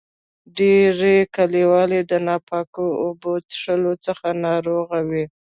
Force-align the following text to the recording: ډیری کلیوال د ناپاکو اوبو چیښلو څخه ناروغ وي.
ډیری 0.57 1.17
کلیوال 1.35 1.91
د 2.11 2.13
ناپاکو 2.27 2.85
اوبو 3.03 3.31
چیښلو 3.49 3.93
څخه 4.05 4.27
ناروغ 4.45 4.87
وي. 5.11 5.25